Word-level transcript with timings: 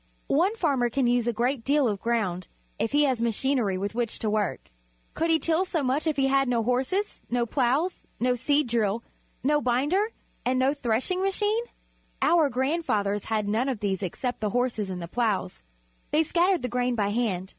One 0.33 0.55
farmer 0.55 0.89
can 0.89 1.05
use 1.05 1.27
a 1.27 1.31
great 1.33 1.63
deal 1.63 1.87
of 1.87 2.01
ground 2.01 2.47
if 2.79 2.91
he 2.91 3.03
has 3.03 3.21
machinery 3.21 3.77
with 3.77 3.93
which 3.93 4.17
to 4.17 4.31
work. 4.31 4.71
Could 5.13 5.29
he 5.29 5.37
till 5.37 5.63
so 5.63 5.83
much 5.83 6.07
if 6.07 6.17
he 6.17 6.25
had 6.25 6.47
no 6.49 6.63
horses, 6.63 7.21
no 7.29 7.45
ploughs, 7.45 8.07
no 8.19 8.33
seed 8.33 8.65
drill, 8.67 9.03
no 9.43 9.61
binder, 9.61 10.07
and 10.43 10.57
no 10.57 10.73
threshing 10.73 11.21
machine? 11.21 11.65
Our 12.19 12.49
grand 12.49 12.83
fathers 12.83 13.25
had 13.25 13.47
none 13.47 13.69
of 13.69 13.79
these 13.79 14.01
except 14.01 14.39
the 14.39 14.49
horses 14.49 14.89
and 14.89 15.03
the 15.03 15.07
ploughs. 15.07 15.61
They 16.09 16.23
scattered 16.23 16.63
the 16.63 16.67
grain 16.67 16.95
by 16.95 17.09
hand. 17.09 17.49